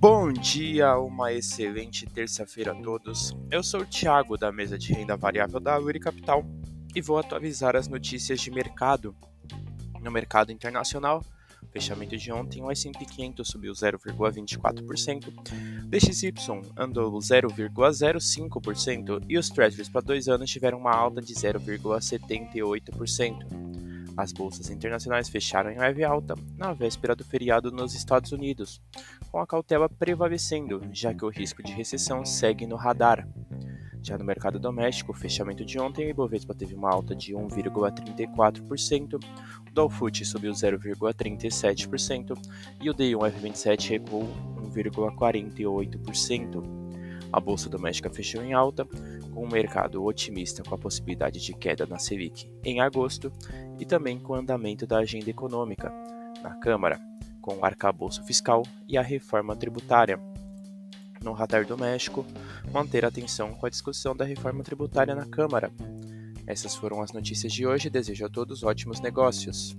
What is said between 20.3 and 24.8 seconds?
tiveram uma alta de 0,78%. As bolsas